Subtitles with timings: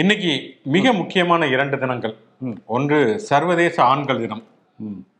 [0.00, 0.32] இன்னைக்கு
[0.74, 2.12] மிக முக்கியமான இரண்டு தினங்கள்.
[2.74, 2.98] ஒன்று
[3.28, 4.42] சர்வதேச ஆண்கள் தினம்.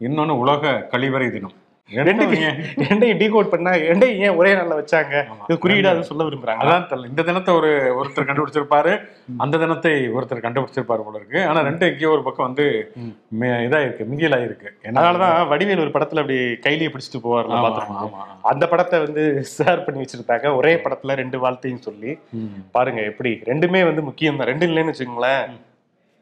[0.00, 1.54] இன்னொன்னு உலக கழிவறை தினம்.
[1.96, 5.14] ரெண்டையும் டீகோட் பண்ணா ரெண்டையும் ஏன் ஒரே நாள்ல வச்சாங்க?
[5.46, 8.92] இது குறியீடா சொல்ல விரும்புறாங்க அதான் இந்த தினத்தை ஒரு ஒருத்தர் கண்டுபிடிச்சிருப்பாரு
[9.44, 11.40] அந்த தினத்தை ஒருத்தர் கண்டுபிடிச்சிருப்பாரு போல இருக்கு.
[11.50, 12.66] ஆனா ரெண்டு எங்கேயோ ஒரு பக்கம் வந்து
[13.66, 14.68] இதா இருக்கு மிங்கில் ஆயிருக்கு.
[14.88, 17.22] அதனாலதான் வடிவேல் ஒரு படத்துல அப்படி கைலியை பிடிச்சிட்டு
[17.56, 17.70] ஆமா,
[18.04, 18.22] ஆமா.
[18.52, 19.24] அந்த படத்தை வந்து
[19.54, 22.12] ஷேர் பண்ணி வச்சிருந்தாங்க ஒரே படத்துல ரெண்டு வார்த்தையும் சொல்லி.
[22.76, 23.32] பாருங்க எப்படி?
[23.50, 25.44] ரெண்டுமே வந்து முக்கியம் தான் ரெண்டு இல்லைன்னு வச்சுக்கோங்களேன்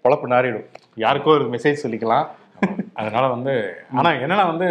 [0.05, 0.67] பொழப்பு நாறிடும்.
[1.05, 2.27] யாருக்கோ ஒரு மெசேஜ் சொல்லிக்கலாம்.
[3.01, 3.55] அதனால வந்து
[3.99, 4.67] ஆனா என்னன்னா வந்து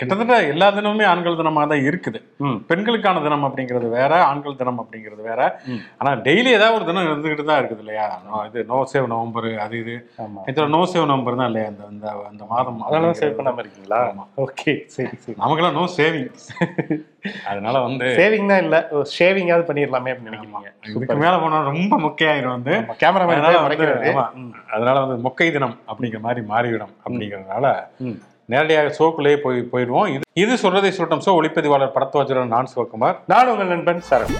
[0.00, 2.18] கிட்டத்தட்ட எல்லா தினமுமே ஆண்கள் தினமாக தான் இருக்குது.
[2.70, 5.40] பெண்களுக்கான தினம் அப்படிங்கிறது வேற ஆண்கள் தினம் அப்படிங்கிறது வேற.
[6.00, 8.06] ஆனா டெய்லி ஏதாவது ஒரு தினம் இருந்துகிட்டு தான் இருக்குது இல்லையா?
[8.48, 9.96] இது நோ சேவ் நவம்பர் அது இது.
[10.52, 11.66] இதுல நோ சேவ் நவம்பர் தான் இல்லையா?
[11.72, 12.80] அந்த அந்த அந்த மாதம்.
[12.88, 13.36] அதெல்லாம் சேவ்.
[13.40, 14.00] பண்ணாம இருக்கீங்களா?
[14.46, 15.36] ஓகே சரி சரி.
[15.42, 16.30] நமக்கெல்லாம் நோ சேவிங்.
[17.50, 18.76] அதனால வந்து சேவிங் தான் இல்ல.
[19.16, 20.70] ஷேவிங்காவது பண்ணிடலாமே அப்படின்னு நினைக்கிறீங்க.
[20.94, 22.74] இதுக்கு மேல போனா ரொம்ப மொக்கையாயிரும் வந்து.
[23.02, 23.44] கேமராமேன்
[24.74, 27.66] அதனால வந்து, மொக்கை தினம் அப்படிங்கிற மாதிரி மாறிவிடும் அப்படிங்கறதுனால.
[28.52, 30.08] நேரடியாக ஷோக்குள்ளேயே போய் போயிடுவோம்.
[30.12, 33.18] இது இது சொல்றதை சொல்லட்டும் ஷோ ஒளிப்பதிவாளர் படத்துவாச்சரன் நான் சிவகுமார்.
[33.26, 34.36] நான் உங்கள் நண்பன் சரண்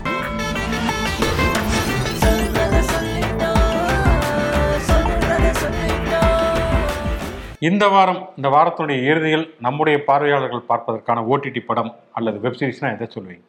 [7.68, 13.44] இந்த வாரம் இந்த வாரத்துடைய இறுதியில் நம்முடைய பார்வையாளர்கள் பார்ப்பதற்கான ஓடிடி படம் அல்லது வெப் சீரிஸ்னா எதை சொல்வீங்க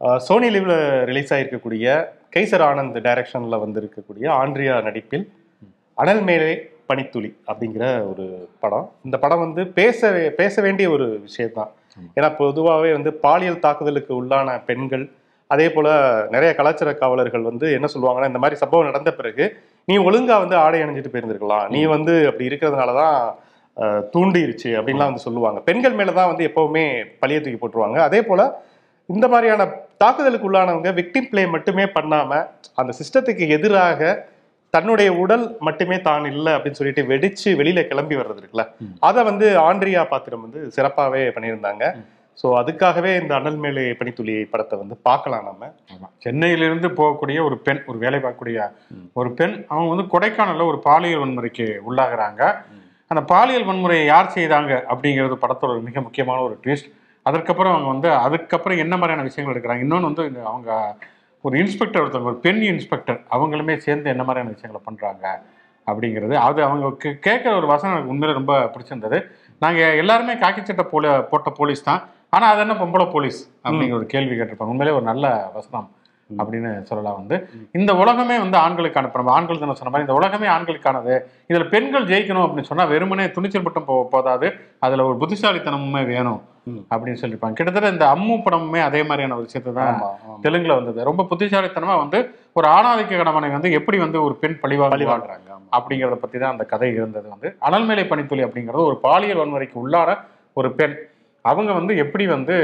[0.00, 1.86] ஆஹ் சோனி லிவ்ல ரிலீஸ் ஆயிருக்கக்கூடிய
[2.36, 5.24] கைசர் ஆனந்த் டைரக்ஷன்ல வந்திருக்கக்கூடிய ஆண்ட்ரியா நடிப்பில்
[5.98, 6.50] அனல் மேலே
[6.90, 8.24] பனித்துளி அப்படிங்கிற ஒரு
[8.64, 8.86] படம்.
[9.06, 10.10] இந்த படம் வந்து பேச
[10.40, 11.72] பேச வேண்டிய ஒரு விஷயம்தான்.
[12.16, 15.04] ஏன்னா பொதுவாகவே வந்து பாலியல் தாக்குதலுக்கு உள்ளான பெண்கள்
[15.50, 15.88] அதே போல
[16.34, 19.44] நிறைய கலாச்சார காவலர்கள் வந்து என்ன சொல்லுவாங்கன்னா இந்த மாதிரி சம்பவம் நடந்த பிறகு
[19.88, 21.64] நீ ஒழுங்கா வந்து ஆடை அணிஞ்சிட்டு போயிருந்திருக்கலாம்.
[21.74, 23.16] நீ வந்து அப்படி இருக்கிறதுனால தான்
[24.12, 25.58] தூண்டிருச்சு அப்படின்லாம் வந்து சொல்லுவாங்க.
[25.68, 26.84] பெண்கள் மேல தான் வந்து எப்பவுமே
[27.22, 27.98] பழிய தூக்கி போட்டுருவாங்க.
[28.08, 28.40] அதே போல
[29.08, 29.62] இந்த மாதிரியான
[30.02, 32.30] தாக்குதலுக்கு உள்ளானவங்க விக்டிம் ப்ளே மட்டுமே பண்ணாம
[32.80, 34.10] அந்த சிஸ்டத்துக்கு எதிராக
[34.74, 38.64] தன்னுடைய உடல் மட்டுமே தான் இல்லை அப்படின்னு சொல்லிட்டு வெடிச்சு வெளியில கிளம்பி வர்றது இருக்குல்ல
[39.08, 41.84] அதை வந்து ஆண்ட்ரியா பாத்திரம் வந்து சிறப்பாகவே பண்ணியிருந்தாங்க.
[42.40, 45.64] ஸோ அதுக்காகவே இந்த அனல் மேலே பனித்துளி படத்தை வந்து பார்க்கலாம் நம்ம.
[46.24, 48.68] சென்னையிலிருந்து போகக்கூடிய ஒரு பெண் ஒரு வேலை பார்க்கக்கூடிய
[49.20, 52.42] ஒரு பெண் அவங்க வந்து கொடைக்கானல்ல ஒரு பாலியல் வன்முறைக்கு உள்ளாகுறாங்க.
[53.10, 56.90] அந்த பாலியல் வன்முறையை யார் செய்தாங்க அப்படிங்கிறது படத்தோட ஒரு மிக முக்கியமான ஒரு ட்விஸ்ட்
[57.26, 59.84] அதற்கப்புறம் அவங்க வந்து அதுக்கப்புறம் என்ன மாதிரியான விஷயங்கள் எடுக்கிறாங்க?
[59.86, 60.70] இன்னொன்று வந்து அவங்க
[61.40, 65.42] ஒரு இன்ஸ்பெக்டர் ஒருத்தவங்க ஒரு பெண் இன்ஸ்பெக்டர் அவங்களுமே சேர்ந்து என்ன மாதிரியான விஷயங்களை பண்றாங்க
[65.86, 69.22] அப்படிங்கிறது அது அவங்க கே- கேட்குற ஒரு வசனம் எனக்கு உண்மையில ரொம்ப பிடிச்சிருந்தது.
[69.60, 72.08] நாங்கள் எல்லாருமே காக்கி சட்டை போல போட்ட போலீஸ் தான்.
[72.30, 74.64] ஆனால் அது என்ன பொம்பளை போலீஸ் அப்படிங்கிற ஒரு கேள்வி கேட்டிருப்பாங்க.
[74.64, 75.90] உண்மையிலே ஒரு நல்ல வசனம்.
[76.38, 77.48] அப்படின்னு சொல்லலாம் வந்து.
[77.72, 81.18] இந்த உலகமே வந்து ஆண்களுக்கான இப்ப நம்ம ஆண்கள் தினம் சொன்ன மாதிரி இந்த உலகமே ஆண்களுக்கானது.
[81.48, 84.52] இதுல பெண்கள் ஜெயிக்கணும் அப்படின்னு சொன்னா வெறுமனே துணிச்சல் மட்டும் போ போதாது.
[84.78, 86.40] அதுல ஒரு புத்திசாலித்தனமுமே வேணும்.
[86.90, 87.52] அப்படின்னு சொல்லியிருப்பாங்க.
[87.52, 90.02] கிட்டத்தட்ட இந்த அம்மு படமுமே அதே மாதிரியான ஒரு விஷயத்தை தான்.
[90.42, 91.04] தெலுங்குல வந்தது.
[91.04, 95.80] ரொம்ப புத்திசாலித்தனமா வந்து ஒரு ஆணாதிக்க கடமனை வந்து எப்படி வந்து ஒரு பெண் பழிவாங்க பழிவாங்குறாங்க ஆமா.
[95.80, 97.56] அப்படிங்கிறத பத்தி தான் அந்த கதை இருந்தது வந்து.
[97.60, 100.18] அனல்மேலை பனித்துளி அப்படிங்கிறது ஒரு பாலியல் வன்முறைக்கு உள்ளான
[100.52, 100.96] ஒரு பெண்.
[101.42, 102.56] அவங்க வந்து எப்படி வந்து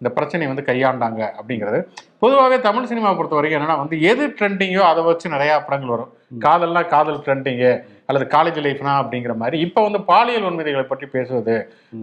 [0.00, 1.78] இந்த பிரச்சனையை வந்து கையாண்டாங்க அப்படிங்கிறது.
[2.22, 6.12] பொதுவாகவே தமிழ் சினிமாவை பொறுத்த வரைக்கும் என்னன்னா வந்து எது ட்ரெண்டிங்கோ அதை வச்சு நிறைய படங்கள் வரும்.
[6.44, 7.70] காதல்னா காதல் ட்ரெண்டிங்கு
[8.08, 9.56] அல்லது காலேஜ் லைஃப்னா அப்படிங்கிற மாதிரி.
[9.66, 11.56] இப்போ வந்து பாலியல் வன்முறைகளை பற்றி பேசுவது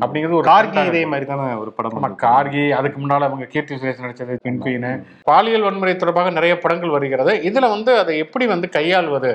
[0.03, 4.03] அப்படிங்கிறது ஒரு கார்கி இதே மாதிரி தானே ஒரு படம் ஆமா கார்கி அதுக்கு முன்னால அவங்க கீர்த்தி சுரேஷ்
[4.05, 4.89] நடிச்சது பெண் குயின்
[5.31, 7.33] பாலியல் வன்முறை தொடர்பாக நிறைய படங்கள் வருகிறது.
[7.49, 9.33] இதுல வந்து அதை எப்படி வந்து கையாள்வது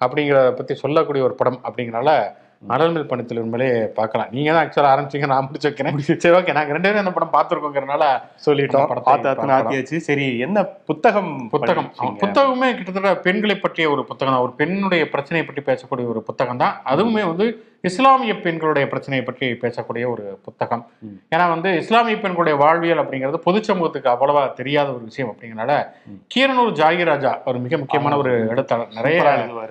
[0.00, 2.10] அப்படிங்கிறத பத்தி சொல்லக்கூடிய ஒரு படம் அப்படிங்கறனால
[2.74, 3.68] அனல்மில் பணத்தில் உண்மையிலே
[3.98, 4.28] பார்க்கலாம்.
[4.34, 5.96] நீங்க தான் ஆக்சுவலா ஆரம்பிச்சீங்க நான் முடிச்சு வைக்கிறேன்.
[6.24, 8.04] சரி ஓகே நாங்க ரெண்டு பேரும் இந்த படம் பார்த்துருக்கோங்கிறனால
[8.46, 8.86] சொல்லிட்டோம்.
[9.08, 9.56] பார்க்கலாம்.
[9.58, 11.90] ஆத்தியாச்சு சரி என்ன புத்தகம் புத்தகம்?
[12.22, 14.46] புத்தகமே கிட்டத்தட்ட பெண்களை பற்றிய ஒரு புத்தகம் தான்.
[14.46, 17.48] ஒரு பெண்ணுடைய பிரச்சனையை பற்றி பேசக்கூடிய ஒரு புத்தகம் தான் அதுவுமே வந்து
[17.84, 20.82] இஸ்லாமிய பெண்களுடைய பிரச்சனையை பற்றி பேசக்கூடிய ஒரு புத்தகம்.
[21.30, 25.72] ஏன்னா வந்து இஸ்லாமிய பெண்களுடைய வாழ்வியல் அப்படிங்கிறது பொது சமூகத்துக்கு அவ்வளவா தெரியாத ஒரு விஷயம் அப்படிங்கறனால
[26.34, 28.92] கீரனூர் ஜாகிராஜா ஒரு மிக முக்கியமான ஒரு எழுத்தாளர்.
[28.94, 29.22] நிறைய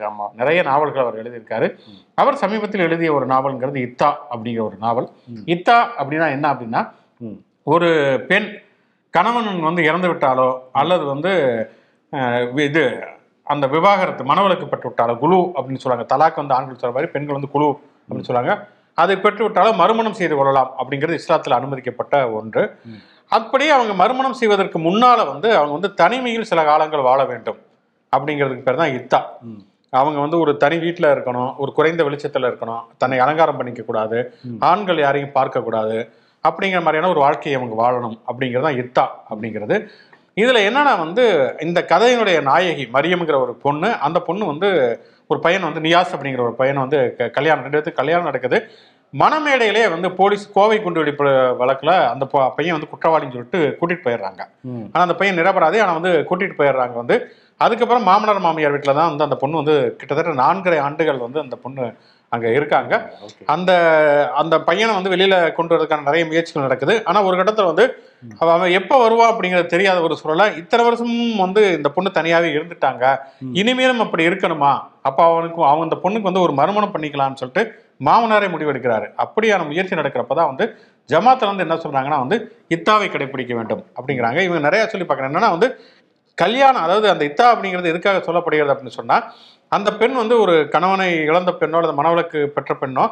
[0.09, 0.27] ஆமா.
[0.35, 1.69] நிறைய நாவல்கள் அவர் எழுதியிருக்காரு.
[2.15, 5.09] அவர் சமீபத்தில் எழுதிய ஒரு நாவல்ங்கிறது இத்தா அப்படிங்கிற ஒரு நாவல்.
[5.45, 6.81] இத்தா அப்படின்னா என்ன அப்படின்னா.
[7.63, 7.89] ஒரு
[8.27, 8.49] பெண்
[9.09, 11.31] கணவன் வந்து இறந்து விட்டாலோ அல்லது வந்து
[12.55, 12.83] இது
[13.43, 17.49] அந்த விவாகரத்து மனவளக்கு பெற்று விட்டாலோ குழு அப்படின்னு சொல்றாங்க தலாக் வந்து ஆண்கள் சொல்ற மாதிரி பெண்கள் வந்து
[17.49, 17.69] குழு
[18.07, 18.53] அப்படின்னு சொல்றாங்க
[18.97, 22.63] அதை பெற்று விட்டாலும் மறுமணம் செய்து கொள்ளலாம் அப்படிங்கிறது இஸ்லாத்தில் அனுமதிக்கப்பட்ட ஒன்று.
[23.31, 27.59] அப்படியே அவங்க மறுமணம் செய்வதற்கு முன்னால வந்து அவங்க வந்து தனிமையில் சில காலங்கள் வாழ வேண்டும்
[28.13, 29.19] அப்படிங்கிறதுக்கு பேர் தான் இத்தா.
[29.93, 34.17] அவங்க வந்து ஒரு தனி வீட்டில் இருக்கணும் ஒரு குறைந்த வெளிச்சத்தில் இருக்கணும் தன்னை அலங்காரம் பண்ணிக்க கூடாது
[34.69, 35.97] ஆண்கள் யாரையும் பார்க்கக்கூடாது
[36.43, 39.75] அப்படிங்கிற மாதிரியான ஒரு வாழ்க்கையை அவங்க வாழணும் அப்படிங்கிறது தான் இத்தா அப்படிங்கிறது.
[40.37, 41.23] இதுல என்னன்னா வந்து
[41.59, 44.69] இந்த கதையினுடைய நாயகி மரியம்ங்கிற ஒரு பொண்ணு அந்த பொண்ணு வந்து
[45.31, 46.99] ஒரு பையன் வந்து நியாஸ் அப்படிங்கிற ஒரு பையனை வந்து
[47.31, 48.57] கல்யாணம் ரெண்டு பேத்துக்கு கல்யாணம் நடக்குது.
[49.13, 51.25] மணமேடையிலே வந்து போலீஸ் கோவை குண்டு வெடிப்பு
[51.61, 52.25] வழக்குல அந்த
[52.55, 54.41] பையன் வந்து குற்றவாளின்னு சொல்லிட்டு கூட்டிட்டு போயிடுறாங்க.
[54.65, 54.85] ம்.
[54.93, 57.15] ஆனா அந்த பையன் நிரபராதி ஆனா வந்து கூட்டிட்டு போயிடுறாங்க வந்து.
[57.61, 61.83] அதுக்கப்புறம் மாமனார் மாமியார் வீட்டில் தான் வந்து அந்த பொண்ணு வந்து கிட்டத்தட்ட நான்கரை ஆண்டுகள் வந்து அந்த பொண்ணு
[62.31, 62.93] அங்கே இருக்காங்க.
[63.45, 63.71] அந்த
[64.35, 66.93] அந்த பையனை வந்து வெளியில கொண்டு வரதுக்கான நிறைய முயற்சிகள் நடக்குது.
[67.05, 67.85] ஆனா ஒரு கட்டத்துல வந்து
[68.39, 73.03] அவன் எப்ப வருவா அப்படிங்கிறது தெரியாத ஒரு சூழல இத்தனை வருஷமும் வந்து இந்த பொண்ணு தனியாவே இருந்துட்டாங்க.
[73.53, 74.71] இனிமேலும் அப்படி இருக்கணுமா?
[75.01, 77.63] அப்ப அவனுக்கு அவன் அந்த பொண்ணுக்கு வந்து ஒரு மறுமணம் பண்ணிக்கலாம்னு சொல்லிட்டு
[78.05, 79.07] மாமனாரே முடிவெடுக்கிறாரு.
[79.25, 80.67] அப்படியான முயற்சி நடக்கிறப்பதான் வந்து
[81.09, 82.37] ஜமாத்துல வந்து என்ன சொல்றாங்கன்னா வந்து
[82.67, 84.39] இத்தாவை கடைபிடிக்க வேண்டும் அப்படிங்கிறாங்க.
[84.47, 85.69] இவங்க நிறைய சொல்லி பார்க்கறேன் என்னன்னா வந்து
[86.37, 89.17] கல்யாணம் அதாவது அந்த இத்தா அப்படிங்கிறது எதுக்காக சொல்லப்படுகிறது அப்படின்னு சொன்னா
[89.71, 93.03] அந்த பெண் வந்து ஒரு கணவனை இழந்த பெண்ணோ அல்லது மனவளக்கு பெற்ற பெண்ணோ.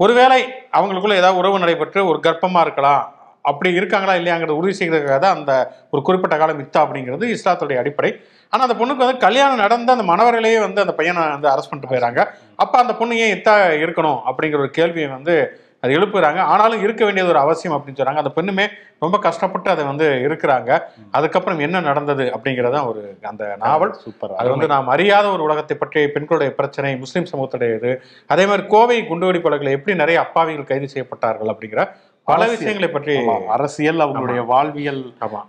[0.00, 0.40] ஒருவேளை
[0.74, 3.00] அவங்களுக்குள்ள ஏதாவது உறவு நடைபெற்று ஒரு கர்ப்பமா இருக்கலாம்
[3.44, 5.52] அப்படி இருக்காங்களா இல்லையாங்கிறத உறுதி செய்கிறதுக்காக தான் அந்த
[5.92, 8.10] ஒரு குறிப்பிட்ட காலம் இத்தா அப்படிங்கிறது இஸ்லாத்துடைய அடிப்படை
[8.52, 12.20] ஆனா அந்த பொண்ணுக்கு வந்து கல்யாணம் நடந்த அந்த மணவர்களையே வந்து அந்த பையனை வந்து அரெஸ்ட் பண்ணிட்டு போயிடறாங்க
[12.56, 13.54] அப்ப அந்த பொண்ணு ஏன் இத்தா
[13.84, 15.34] இருக்கணும் அப்படிங்கிற ஒரு கேள்வியை வந்து
[15.82, 16.38] அது எழுப்புறாங்க.
[16.52, 18.22] ஆனாலும் இருக்க வேண்டியது ஒரு அவசியம் அப்படின்னு சொல்றாங்க.
[18.22, 18.64] அந்த பெண்ணுமே
[18.98, 20.70] ரொம்ப கஷ்டப்பட்டு அதை வந்து இருக்கிறாங்க.
[21.10, 23.92] அதுக்கப்புறம் என்ன நடந்தது அப்படிங்கறதான் ஒரு அந்த நாவல்.
[24.04, 24.34] சூப்பர்.
[24.34, 27.92] அது வந்து நாம் அறியாத ஒரு உலகத்தை பற்றி பெண்களுடைய பிரச்சனை முஸ்லிம் சமூகத்துடைய இது
[28.26, 31.82] அதே மாதிரி கோவை குண்டுவெடி கொலைகளை எப்படி நிறைய அப்பாவிகள் கைது செய்யப்பட்டார்கள் அப்படிங்கிற
[32.26, 32.46] பல.
[32.48, 33.14] விஷயங்களை பற்றி
[33.48, 35.00] அரசியல் அவங்களுடைய வாழ்வியல்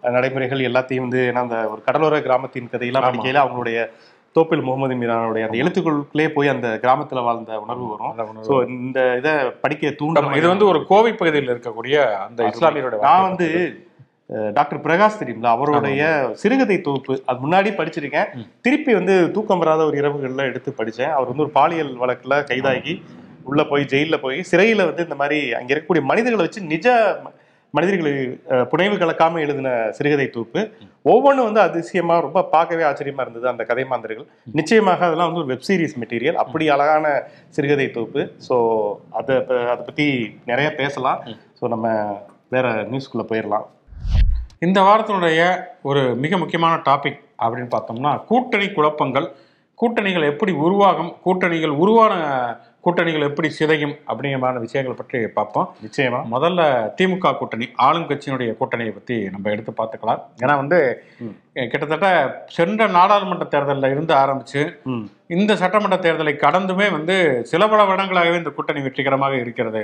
[0.01, 3.07] நடைமுறைகள் எல்லாத்தையும் வந்து ஏன்னா அந்த ஒரு கடலோர கிராமத்தின் கதையெல்லாம்.
[3.07, 3.79] படிக்கையில அவங்களுடைய
[4.37, 8.15] தோப்பில் முகமது மீரானுடைய அந்த எழுத்துக்களுக்குள்ளே போய் அந்த கிராமத்துல வாழ்ந்த உணர்வு வரும்.
[8.47, 9.33] சோ இந்த இதை
[9.63, 11.95] படிக்க தூண்ட ஆமா, இது வந்து ஒரு கோவை பகுதியில் இருக்கக்கூடிய
[12.25, 13.47] அந்த இஸ்லாமியருடைய நான் வந்து
[14.57, 16.03] டாக்டர் பிரகாஷ் தெரியுங்களா அவருடைய
[16.41, 18.29] சிறுகதை தொகுப்பு அது முன்னாடி படிச்சிருக்கேன்.
[18.65, 21.13] திருப்பி வந்து தூக்கம் வராத ஒரு இரவுகள்ல எடுத்து படிச்சேன்.
[21.15, 22.93] அவர் வந்து ஒரு பாலியல் வழக்குல கைதாகி
[23.49, 26.87] உள்ள போய் ஜெயில்ல போய் சிறையில வந்து இந்த மாதிரி அங்க இருக்கக்கூடிய மனிதர்களை வச்சு நிஜ
[27.77, 28.11] மனிதர்களை
[28.71, 30.61] புனைவு கலக்காம எழுதின சிறுகதை தொகுப்பு
[31.11, 34.27] ஒவ்வொன்றும் வந்து அதிசயமா ரொம்ப பார்க்கவே ஆச்சரியமா இருந்தது அந்த கதை மாந்தர்கள்.
[34.59, 37.11] நிச்சயமாக அதெல்லாம் வந்து ஒரு வெப் சீரிஸ் மெட்டீரியல் அப்படி அழகான
[37.57, 38.55] சிறுகதை தொகுப்பு ஸோ
[39.19, 39.35] அதை
[39.73, 40.07] அதை பத்தி
[40.51, 41.19] நிறைய பேசலாம்.
[41.59, 41.87] ஸோ நம்ம
[42.55, 43.67] வேற நியூஸ்குள்ள போயிடலாம்.
[44.67, 45.41] இந்த வாரத்தினுடைய
[45.89, 49.27] ஒரு மிக முக்கியமான டாபிக் அப்படின்னு பார்த்தோம்னா கூட்டணி குழப்பங்கள்.
[49.81, 51.11] கூட்டணிகள் எப்படி உருவாகும்?
[51.25, 52.13] கூட்டணிகள் உருவான
[52.79, 55.69] கூட்டணிகள் எப்படி சிதையும் அப்படிங்கிற மாதிரி விஷயங்கள் பற்றி பார்ப்போம்.
[55.85, 56.19] நிச்சயமா.
[56.35, 56.61] முதல்ல
[57.01, 60.21] திமுக கூட்டணி ஆளும் கட்சியினுடைய கூட்டணியை பற்றி நம்ம எடுத்து பார்த்துக்கலாம்.
[60.43, 60.79] ஏன்னா வந்து
[61.67, 62.07] கிட்டத்தட்ட
[62.47, 65.05] சென்ற நாடாளுமன்ற தேர்தலில் இருந்து ஆரம்பிச்சு ம்.
[65.29, 69.81] இந்த சட்டமன்ற தேர்தலை கடந்துமே வந்து சில பல வருடங்களாகவே இந்த கூட்டணி வெற்றிகரமாக இருக்கிறது.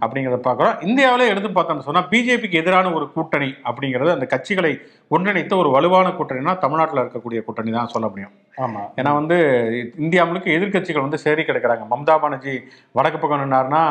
[0.00, 0.76] அப்படிங்கிறத பார்க்குறோம்.
[0.82, 4.72] இந்தியாவிலே எடுத்து பார்த்தோம்னு சொன்னால் பிஜேபிக்கு எதிரான ஒரு கூட்டணி அப்படிங்கிறது அந்த கட்சிகளை
[5.10, 8.34] ஒன்றிணைத்த ஒரு வலுவான கூட்டணினா தமிழ்நாட்டில் இருக்கக்கூடிய கூட்டணி தான் சொல்ல முடியும்.
[8.58, 8.82] ஆமா.
[8.98, 9.36] ஏன்னா வந்து
[9.98, 11.84] இந்தியா முழுக்க எதிர்க்கட்சிகள் வந்து சேரி கிடக்கிறாங்க.
[11.92, 12.54] மம்தா பானர்ஜி
[12.94, 13.82] வடக்கு பக்கம் நின்னார்னா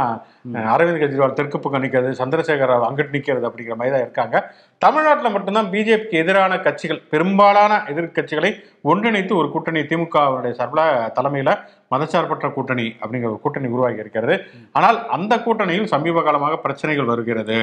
[0.71, 4.35] அரவிந்த் கெஜ்ரிவால் தெற்கு பக்கம் நிற்கிறது சந்திரசேகர் அங்கிட்டு நிற்கிறது அப்படிங்கிற மாதிரி தான் இருக்காங்க.
[4.81, 8.49] தமிழ்நாட்டில் மட்டும்தான் பிஜேபிக்கு எதிரான கட்சிகள் பெரும்பாலான எதிர்க்கட்சிகளை
[8.91, 10.83] ஒன்றிணைத்து ஒரு கூட்டணி திமுகவுடைய சார்பில்
[11.17, 11.51] தலைமையில்
[11.93, 14.35] மதச்சார்பற்ற கூட்டணி அப்படிங்கிற ஒரு கூட்டணி உருவாகி இருக்கிறது.
[14.77, 17.57] ஆனால் அந்த கூட்டணியில் சமீப காலமாக பிரச்சனைகள் வருகிறது.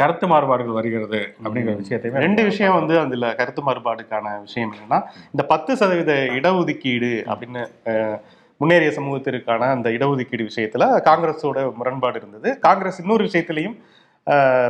[0.00, 5.00] கருத்து மாறுபாடுகள் வருகிறது அப்படிங்கிற விஷயத்தையுமே ரெண்டு விஷயம் வந்து அதுல கருத்து மாறுபாடுக்கான விஷயம் என்னன்னா
[5.34, 7.62] இந்த பத்து சதவீத இடஒதுக்கீடு அப்படின்னு
[8.60, 12.50] முன்னேறிய சமூகத்திற்கான அந்த இடஒதுக்கீடு விஷயத்துல காங்கிரஸோட முரண்பாடு இருந்தது.
[12.66, 13.78] காங்கிரஸ் இன்னொரு விஷயத்திலையும்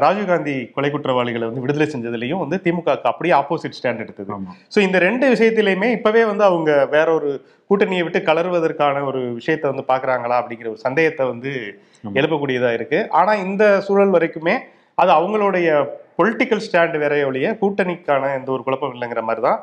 [0.05, 4.31] ராஜீவ்காந்தி கொலை குற்றவாளிகளை வந்து விடுதலை செஞ்சதுலையும் வந்து திமுக அப்படியே ஆப்போசிட் ஸ்டாண்ட் எடுத்தது.
[4.75, 7.31] ஸோ இந்த ரெண்டு விஷயத்திலையுமே இப்பவே வந்து அவங்க வேற ஒரு
[7.71, 11.53] கூட்டணியை விட்டு கலருவதற்கான ஒரு விஷயத்தை வந்து பாக்குறாங்களா அப்படிங்கிற ஒரு சந்தேகத்தை வந்து.
[12.19, 14.55] எழுப்பக்கூடியதா இருக்கு ஆனா இந்த சூழல் வரைக்குமே
[14.99, 15.69] அது அவங்களுடைய
[16.19, 19.59] பொலிட்டிக்கல் ஸ்டாண்ட் வேற ஒழிய கூட்டணிக்கான எந்த ஒரு குழப்பம் இல்லைங்கிற மாதிரி தான்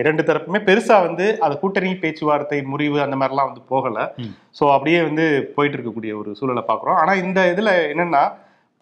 [0.00, 3.98] இரண்டு தரப்புமே பெருசா வந்து அது கூட்டணி பேச்சுவார்த்தை முறிவு அந்த மாதிரிலாம் வந்து போகல.
[4.58, 5.24] ஸோ அப்படியே வந்து
[5.56, 8.22] போயிட்டு இருக்கக்கூடிய ஒரு சூழலை பார்க்குறோம் ஆனா இந்த இதுல என்னன்னா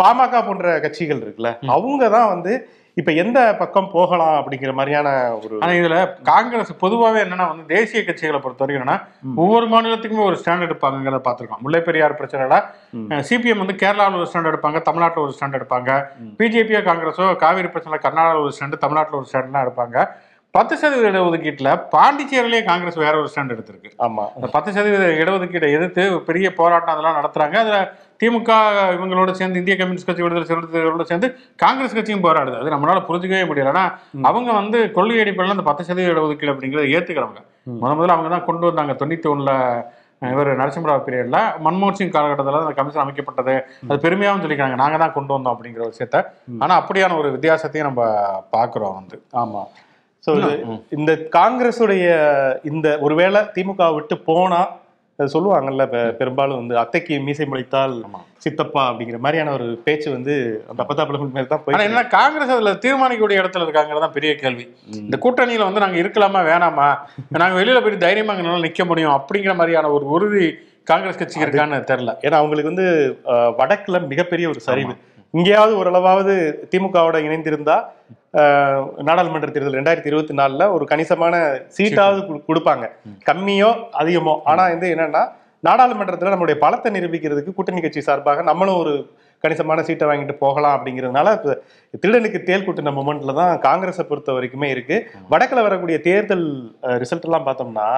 [0.03, 2.55] பாமக போன்ற கட்சிகள் இருக்குல்ல அவங்க தான் வந்து
[3.01, 5.99] இப்ப எந்த பக்கம் போகலாம் அப்படிங்கிற மாதிரியான ஒரு ஆனா இதுல
[6.31, 8.97] காங்கிரஸ் பொதுவாவே என்னன்னா வந்து தேசிய கட்சிகளை பொறுத்த வரைக்கும் என்னன்னா
[9.43, 11.63] ஒவ்வொரு மாநிலத்துக்குமே ஒரு ஸ்டாண்ட் எடுப்பாங்கிறத பார்த்திருக்கோம்.
[11.67, 12.59] முல்லை பெரியார் பிரச்சனைல.
[13.29, 15.91] சிபிஎம் வந்து கேரளாவில் ஒரு ஸ்டாண்ட் எடுப்பாங்க தமிழ்நாட்டில் ஒரு ஸ்டாண்ட் எடுப்பாங்க.
[16.41, 19.97] பிஜேபியோ காங்கிரஸோ காவிரி பிரச்சனைல கர்நாடகாவில் ஒரு ஸ்டாண்டு தமிழ்நாட்டில் ஒரு ஸ்டாண்ட்லாம் எடுப்பாங்க.
[20.55, 23.91] பத்து சதவீத இடஒதுக்கீட்டுல பாண்டிச்சேரியிலேயே காங்கிரஸ் வேற ஒரு ஸ்டாண்ட் எடுத்திருக்கு.
[23.99, 24.25] ஆமா.
[24.35, 27.57] அந்த பத்து சதவீத இடஒதுக்கீடை எதிர்த்து பெரிய போராட்டம் அதெல்லாம் நடத்துறாங்க.
[27.57, 27.77] அதுல
[28.21, 28.51] திமுக
[28.97, 32.57] இவங்களோட சேர்ந்து இந்திய கம்யூனிஸ்ட் கட்சி விடுதலை சிறுத்தைகளோட சேர்ந்து காங்கிரஸ் கட்சியும் போராடுது.
[32.57, 33.69] அது நம்மளால புரிஞ்சுக்கவே முடியல.
[33.69, 33.85] ஆனா
[34.23, 37.41] அவங்க வந்து கொள்கை அடிப்படையில் அந்த பத்து சதவீத இடஒதுக்கீடு அப்படிங்கிறத ஏத்துக்கிறவங்க.
[37.67, 37.79] ம்.
[37.83, 38.93] முத முதல்ல அவங்க தான் கொண்டு வந்தாங்க.
[38.95, 39.55] தொண்ணூத்தி ஒண்ணுல
[40.23, 43.55] இவர் நரசிம்மராவ் பீரியட்ல மன்மோகன் சிங் காலகட்டத்தில் அந்த கமிஷன் அமைக்கப்பட்டது.
[43.89, 44.75] அது பெருமையாகவும் சொல்லிக்கிறாங்க.
[44.75, 46.19] நாங்க தான் கொண்டு வந்தோம் அப்படிங்கிற விஷயத்த.
[46.59, 48.05] ஆனா அப்படியான ஒரு வித்தியாசத்தையும் நம்ம
[48.53, 49.17] பாக்குறோம் வந்து.
[49.37, 49.63] ஆமா.
[50.27, 50.33] ஸோ
[50.97, 52.07] இந்த காங்கிரஸுடைய
[52.71, 54.61] இந்த ஒருவேளை திமுக விட்டு போனா
[55.19, 55.85] சொல்லுவாங்கல்ல
[56.19, 57.95] பெரும்பாலும் வந்து அத்தைக்கு மீசை முளைத்தால்.
[58.45, 60.35] சித்தப்பா அப்படிங்கிற மாதிரியான ஒரு பேச்சு வந்து
[60.71, 64.65] அந்த பத்தாப்புல மேல தான் போய் என்ன காங்கிரஸ் அதுல தீர்மானிக்கக்கூடிய இடத்துல இருக்காங்கிறது தான் பெரிய கேள்வி.
[65.03, 66.89] இந்த கூட்டணியில வந்து நாங்க இருக்கலாமா வேணாமா?
[67.43, 70.47] நாங்க வெளியில போயிட்டு தைரியமா எங்களால நிக்க முடியும் அப்படிங்கிற மாதிரியான ஒரு உறுதி
[70.91, 72.13] காங்கிரஸ் கட்சிக்கு இருக்கான்னு தெரியல.
[72.27, 72.87] ஏன்னா அவங்களுக்கு வந்து
[73.61, 74.95] வடக்குல மிகப்பெரிய ஒரு சரிவு.
[75.35, 76.33] இங்கேயாவது ஓரளவாவது
[76.73, 77.77] திமுகவோட இணைந்திருந்தா
[79.09, 81.35] நாடாளுமன்ற தேர்தல் ரெண்டாயிரத்தி இருபத்தி நாலுல ஒரு கணிசமான
[81.77, 82.85] சீட்டாவது கொடுப்பாங்க.
[83.29, 83.71] கம்மியோ
[84.01, 84.35] அதிகமோ.
[84.51, 85.23] ஆனா வந்து என்னன்னா
[85.69, 88.93] நாடாளுமன்றத்துல நம்மளுடைய பலத்தை நிரூபிக்கிறதுக்கு கூட்டணி கட்சி சார்பாக நம்மளும் ஒரு
[89.45, 91.29] கணிசமான சீட்டை வாங்கிட்டு போகலாம் அப்படிங்கிறதுனால
[92.03, 94.99] திருடனுக்கு தேல் கூட்டின மொமெண்ட்ல தான் காங்கிரஸை பொறுத்த வரைக்குமே இருக்கு.
[95.33, 96.47] வடக்குல வரக்கூடிய தேர்தல்
[97.05, 97.89] ரிசல்ட் எல்லாம் பார்த்தோம்னா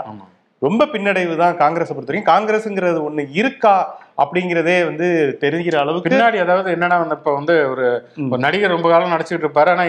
[0.62, 2.32] ரொம்ப பின்னடைவு தான் காங்கிரஸை பொறுத்த வரைக்கும்.
[2.34, 3.76] காங்கிரஸ்ங்கிறது ஒண்ணு இருக்கா?
[4.18, 5.06] அப்படிங்கிறதே வந்து
[5.40, 7.86] தெரிகிற அளவுக்கு பின்னாடி அதாவது என்னன்னா வந்து இப்ப வந்து ஒரு
[8.26, 9.70] ஒரு நடிகர் ரொம்ப காலம் நடிச்சுட்டு இருப்பாரு.
[9.72, 9.84] ஆனா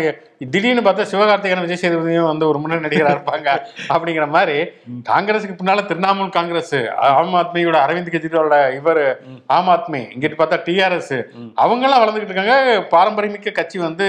[0.46, 3.48] திடீர்னு பார்த்தா சிவகார்த்திகேயன் விஜய் சேதுபதியும் வந்து ஒரு முன்னணி நடிகரா இருப்பாங்க
[3.94, 4.58] அப்படிங்கிற மாதிரி
[5.10, 6.75] காங்கிரஸுக்கு பின்னால திரிணாமுல் காங்கிரஸ்
[7.12, 9.01] ஆம் ஆத்மியோட அரவிந்த் கெஜ்ரிவாலோட இவர்
[9.58, 11.15] ஆம் ஆத்மி இங்கிட்டு பார்த்தா டிஆர்எஸ்
[11.58, 12.55] அவங்க எல்லாம் வளர்ந்துகிட்டு இருக்காங்க.
[12.96, 14.08] பாரம்பரியமிக்க கட்சி வந்து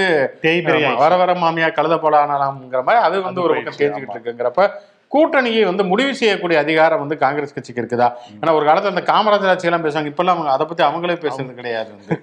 [1.03, 4.63] வர வர மாமியா கழுத போல ஆனாலாம்ங்கிற மாதிரி அது வந்து ஒரு பக்கம் தேஞ்சுக்கிட்டு இருக்குங்கிறப்ப
[5.11, 8.09] கூட்டணியை வந்து முடிவு செய்யக்கூடிய அதிகாரம் வந்து காங்கிரஸ் கட்சிக்கு இருக்குதா?
[8.41, 10.11] ஏன்னா ஒரு காலத்துல அந்த காமராஜர் ஆட்சி எல்லாம் பேசுவாங்க.
[10.13, 12.15] இப்பெல்லாம் அவங்க அதை பத்தி அவங்களே பேசுறது கிடையாது வந்து.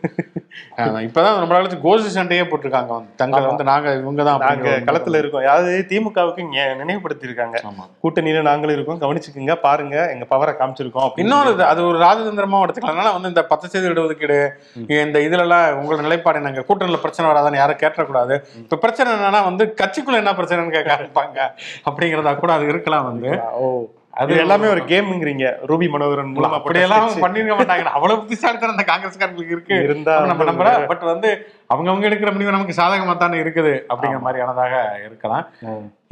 [1.06, 5.44] இப்பதான் ரொம்ப நாள் கழிச்சு கோஷி சண்டையே போட்டிருக்காங்க தங்களை வந்து நாங்க இவங்க தான் நாங்க களத்துல இருக்கோம்.
[5.52, 6.42] அதாவது திமுகவுக்கு
[6.82, 7.84] நினைவுபடுத்தி இருக்காங்க ஆமா.
[8.02, 9.00] கூட்டணியில நாங்களும் இருக்கோம்.
[9.04, 12.94] கவனிச்சுக்குங்க பாருங்க எங்க பவரை காமிச்சிருக்கோம் இன்னொரு அது ஒரு ராஜதந்திரமா எடுத்துக்கலாம்.
[12.96, 14.38] அதனால வந்து இந்த பத்து செய்தி இடஒதுக்கீடு
[15.06, 19.66] இந்த இதுல எல்லாம் உங்களோட நிலைப்பாடு நாங்க கூட்டணியில பிரச்சனை வராதான்னு யாரும் கேட்டக்கூடாது இப்ப பிரச்சனை என்னன்னா வந்து
[19.82, 21.38] கட்சிக்குள்ள என்ன பிரச்சனைன்னு கேட்க ஆரம்பிப்பாங்க?
[21.88, 23.30] அப்படிங்கிறதா கூட அது இருக்கலாம் வந்து.
[24.22, 25.44] அது எல்லாமே ஒரு கேம்ங்கிறீங்க.
[25.68, 27.06] ரூபி மனோகரன் மூலமா அப்படியெல்லாம்.
[27.22, 29.76] பண்ணிருக்க மாட்டாங்க அவ்வளவு புத்திசாலித்தனம் அந்த காங்கிரஸ்காரங்களுக்கு இருக்கு.
[29.86, 31.30] இருந்தா நம்ம நம்புறோம் பட் வந்து
[31.74, 34.74] அவங்கவங்க எடுக்கிற முடிவு நமக்கு சாதகமா தானே இருக்குது அப்படிங்கிற மாதிரியானதாக
[35.06, 35.44] இருக்கலாம்.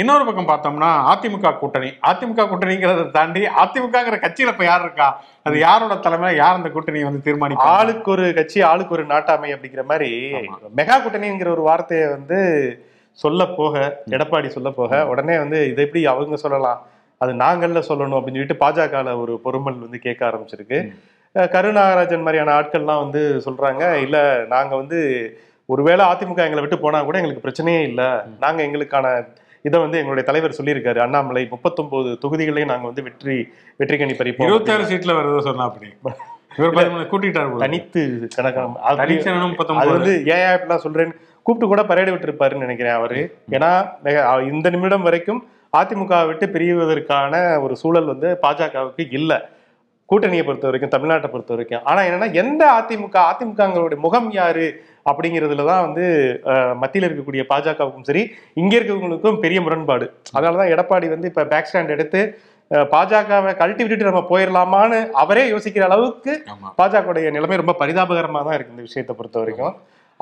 [0.03, 1.91] இன்னொரு பக்கம் பார்த்தோம்னா அதிமுக கூட்டணி.
[2.11, 5.09] அதிமுக கூட்டணிங்கிறத தாண்டி அதிமுகங்கிற கட்சியில இப்ப யார் இருக்கா?
[5.49, 9.85] அது யாரோட தலைமையில யார் அந்த கூட்டணியை வந்து தீர்மானிப்பா ஆளுக்கு ஒரு கட்சி ஆளுக்கு ஒரு நாட்டாமை அப்படிங்கிற
[9.93, 10.11] மாதிரி
[10.81, 12.41] மெகா கூட்டணிங்கிற ஒரு வார்த்தையை வந்து
[13.13, 16.87] சொல்ல போக எடப்பாடி சொல்ல போக உடனே வந்து இதை எப்படி அவங்க சொல்லலாம்?
[17.19, 20.95] அது நாங்கள்ல சொல்லணும் அப்படின்னு சொல்லிட்டு பாஜகல ஒரு பொறுமல் வந்து கேட்க ஆரம்பிச்சிருக்கு.
[21.35, 25.33] கருநாகராஜன் மாதிரியான ஆட்கள்லாம் வந்து சொல்றாங்க இல்ல நாங்க வந்து
[25.67, 28.05] ஒருவேளை அதிமுக எங்களை விட்டு போனா கூட எங்களுக்கு பிரச்சனையே இல்லை.
[28.41, 29.29] நாங்க எங்களுக்கான
[29.63, 30.99] இதை வந்து எங்களுடைய தலைவர் சொல்லியிருக்காரு.
[30.99, 35.91] அண்ணாமலை முப்பத்தொன்பது தொகுதிகளையும் நாங்க வந்து வெற்றி வெற்றி கணி பறிப்போம் இருபத்தாறு சீட்ல வருது சொன்னா அப்படி.
[36.59, 37.57] கூட்டிட்டாரு.
[37.57, 38.97] தனித்து கணக்கான அது-
[39.91, 41.13] வந்து ஏன் ஏன் இப்படிலாம் சொல்றேன்னு
[41.47, 43.21] கூப்பிட்டு கூட பரேடு விட்டுருப்பாருன்னு நினைக்கிறேன் அவரு.
[43.57, 43.71] ஏன்னா
[44.53, 45.41] இந்த நிமிடம் வரைக்கும்
[45.81, 47.35] அதிமுக விட்டு பிரிவதற்கான
[47.65, 49.33] ஒரு சூழல் வந்து பாஜகவுக்கு இல்ல.
[50.09, 51.85] கூட்டணியை பொறுத்த வரைக்கும் தமிழ்நாட்டை பொறுத்த வரைக்கும்.
[51.91, 54.67] ஆனா என்னன்னா எந்த அதிமுக அதிமுகங்களுடைய முகம் யாரு
[55.11, 56.05] அப்படிங்கிறதுல தான் வந்து
[56.83, 58.23] மத்தியில இருக்கக்கூடிய பாஜகவுக்கும் சரி
[58.63, 60.07] இங்க இருக்கவங்களுக்கும் பெரிய முரண்பாடு.
[60.37, 62.21] அதனாலதான் எடப்பாடி வந்து இப்ப பேக் ஸ்டாண்ட் எடுத்து
[62.93, 66.35] பாஜகவை கழட்டி விட்டுட்டு நம்ம போயிடலாமான்னு அவரே யோசிக்கிற அளவுக்கு
[66.81, 69.75] பாஜகவுடைய நிலைமை ரொம்ப பரிதாபகரமா தான் இருக்கு இந்த விஷயத்தை பொறுத்த வரைக்கும்.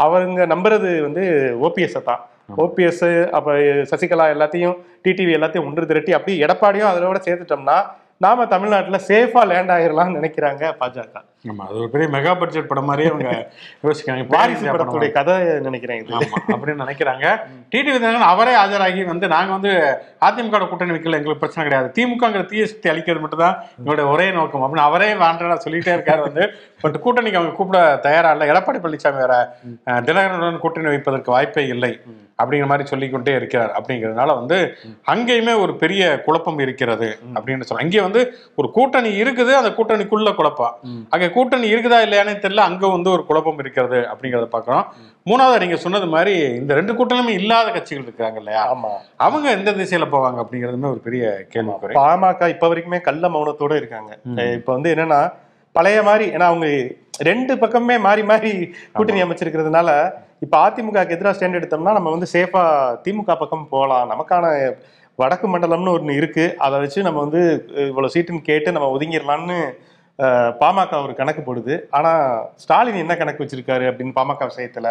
[0.05, 1.23] அவருங்க நம்புறது வந்து
[1.67, 2.21] ஓபிஎஸ் தான்.
[2.65, 3.07] ஓபிஎஸ்
[3.39, 3.51] அப்ப
[3.91, 7.77] சசிகலா எல்லாத்தையும் டிடிவி எல்லாத்தையும் ஒன்று திரட்டி அப்படி எடப்பாடியும் அதோட சேர்த்துட்டோம்னா
[8.25, 11.21] நாம தமிழ்நாட்டுல சேஃபா லேண்ட் ஆயிரலாம்னு நினைக்கிறாங்க பாஜக.
[11.51, 13.31] ஆமா அது ஒரு பெரிய மெகா பட்ஜெட் படம் மாதிரியே அவங்க
[13.87, 14.25] யோசிக்கிறாங்க.
[14.35, 15.35] வாரிசு படத்துடைய கதை
[15.67, 16.13] நினைக்கிறேன் இது.
[16.55, 17.25] அப்படின்னு நினைக்கிறாங்க.
[17.73, 19.73] டிடி விதிநகரன் அவரே ஆஜராகி வந்து நாங்க வந்து
[20.29, 21.89] அதிமுக கூட்டணி வைக்கல எங்களுக்கு பிரச்சனை கிடையாது.
[21.99, 26.45] திமுகங்கிற தீய சக்தி அழிக்கிறது மட்டும் தான் எங்களுடைய ஒரே நோக்கம் அப்படின்னு அவரே வாண்டடா சொல்லிட்டே இருக்காரு வந்து.
[26.83, 28.49] பட் கூட்டணிக்கு அவங்க கூப்பிட தயாரா இல்லை.
[28.53, 29.37] எடப்பாடி பழனிசாமி வேற
[30.09, 31.95] தினகரனுடன் கூட்டணி வைப்பதற்கு வாய்ப்பே இல்லை.
[32.41, 33.73] அப்படிங்கிற மாதிரி சொல்லிக்கொண்டே இருக்கிறார்.
[33.79, 34.59] அப்படிங்கிறதுனால வந்து
[35.15, 38.21] அங்கேயுமே ஒரு பெரிய குழப்பம் இருக்கிறது அப்படின்னு சொல்ல அங்கே வந்து
[38.61, 40.75] ஒரு கூட்டணி இருக்குது அந்த கூட்டணிக்குள்ள குழப்பம்.
[41.15, 44.85] அங்கே கூட்டணி இருக்குதா இல்லையானே தெரியல அங்க வந்து ஒரு குழப்பம் இருக்கிறது அப்படிங்கிறத பார்க்குறோம்.
[45.27, 48.63] மூணாவது நீங்க சொன்னது மாதிரி இந்த ரெண்டு கூட்டணியுமே இல்லாத கட்சிகள் இருக்காங்க இல்லையா?
[48.75, 48.93] ஆமா.
[49.27, 51.95] அவங்க எந்த திசையில போவாங்க அப்படிங்கிறதுமே ஒரு பெரிய கேள்விக்குறை.
[52.01, 54.11] பாமக இப்ப வரைக்குமே கள்ள மௌனத்தோட இருக்காங்க.
[54.59, 55.21] இப்ப வந்து என்னன்னா
[55.75, 56.67] பழைய மாதிரி ஏன்னா அவங்க
[57.29, 58.53] ரெண்டு பக்கமே மாறி மாறி
[58.97, 59.89] கூட்டணி அமைச்சிருக்கிறதுனால
[60.45, 62.63] இப்ப அதிமுகக்கு எதிராக ஸ்டாண்ட் எடுத்தோம்னா நம்ம வந்து சேஃபா
[63.05, 64.11] திமுக பக்கம் போகலாம்.
[64.13, 64.45] நமக்கான
[65.19, 66.45] வடக்கு மண்டலம்னு ஒன்று இருக்கு.
[66.65, 67.41] அதை வச்சு நம்ம வந்து
[67.91, 69.59] இவ்வளவு சீட்டுன்னு கேட்டு நம்ம ஒதுங்கிடலாம்னு
[70.61, 71.75] பாமக ஒரு கணக்கு போடுது.
[71.99, 72.11] ஆனா
[72.63, 74.89] ஸ்டாலின் என்ன கணக்கு வச்சிருக்காரு அப்படின்னு பாமக விஷயத்துல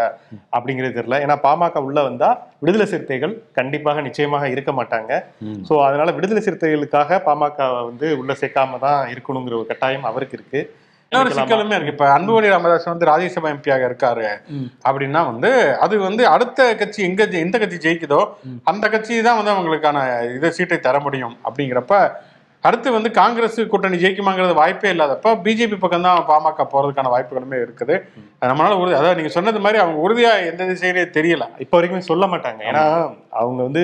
[0.55, 1.19] அப்படிங்கிறது தெரியல.
[1.25, 2.29] ஏன்னா பாமக உள்ள வந்தா
[2.63, 5.11] விடுதலை சிறுத்தைகள் கண்டிப்பாக நிச்சயமாக இருக்க மாட்டாங்க.
[5.69, 10.61] சோ அதனால விடுதலை சிறுத்தைகளுக்காக பாமக வந்து உள்ள சேர்க்காம தான் இருக்கணுங்கிற ஒரு கட்டாயம் அவருக்கு இருக்கு.
[11.11, 11.93] இன்னொரு சிக்கலுமே இருக்கு.
[11.95, 14.25] இப்ப அன்புமணி ராமதாஸ் வந்து ராஜ்யசபா எம்பியாக இருக்காரு
[14.87, 15.49] அப்படின்னா வந்து
[15.85, 18.19] அது வந்து அடுத்த கட்சி எங்க எந்த கட்சி ஜெயிக்குதோ
[18.71, 20.03] அந்த கட்சி தான் வந்து அவங்களுக்கான
[20.35, 21.95] இதை சீட்டை தர முடியும் அப்படிங்கிறப்ப
[22.63, 27.95] அடுத்து வந்து காங்கிரஸ் கூட்டணி ஜெயிக்குமாங்கிறது வாய்ப்பே இல்லாதப்ப பிஜேபி பக்கம் தான் பாமக போறதுக்கான வாய்ப்புகளுமே இருக்குது.
[28.49, 31.45] நம்மளால உறுதி அதாவது நீங்க சொன்னது மாதிரி அவங்க உறுதியா எந்த திசையிலே தெரியல.
[31.65, 32.61] இப்ப வரைக்கும் சொல்ல மாட்டாங்க.
[32.71, 32.83] ஏன்னா
[33.41, 33.83] அவங்க வந்து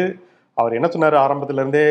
[0.58, 1.84] அவர் என்ன சொன்னாரு ஆரம்பத்துல இருந்தே